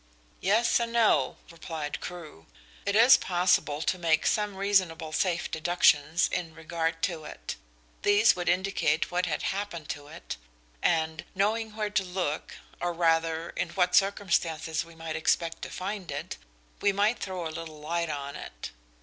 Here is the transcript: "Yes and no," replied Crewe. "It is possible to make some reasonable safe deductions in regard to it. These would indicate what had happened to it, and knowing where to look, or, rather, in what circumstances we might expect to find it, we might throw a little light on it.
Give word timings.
"Yes 0.39 0.79
and 0.79 0.91
no," 0.93 1.37
replied 1.51 1.99
Crewe. 2.01 2.47
"It 2.87 2.95
is 2.95 3.17
possible 3.17 3.83
to 3.83 3.97
make 3.99 4.25
some 4.25 4.55
reasonable 4.55 5.11
safe 5.11 5.51
deductions 5.51 6.27
in 6.27 6.55
regard 6.55 7.03
to 7.03 7.23
it. 7.25 7.55
These 8.01 8.35
would 8.35 8.49
indicate 8.49 9.11
what 9.11 9.27
had 9.27 9.43
happened 9.53 9.89
to 9.89 10.07
it, 10.07 10.37
and 10.81 11.23
knowing 11.35 11.75
where 11.75 11.91
to 11.91 12.03
look, 12.03 12.55
or, 12.79 12.93
rather, 12.93 13.51
in 13.51 13.69
what 13.77 13.93
circumstances 13.95 14.83
we 14.83 14.95
might 14.95 15.15
expect 15.15 15.61
to 15.61 15.69
find 15.69 16.09
it, 16.09 16.37
we 16.81 16.91
might 16.91 17.19
throw 17.19 17.47
a 17.47 17.53
little 17.53 17.79
light 17.79 18.09
on 18.09 18.35
it. 18.35 18.71